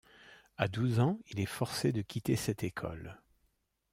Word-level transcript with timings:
À 0.57 0.67
douze 0.67 0.99
ans 0.99 1.19
il 1.29 1.39
est 1.39 1.45
forcé 1.45 1.91
de 1.91 2.01
quitter 2.01 2.35
cette 2.35 2.63
école. 2.63 3.19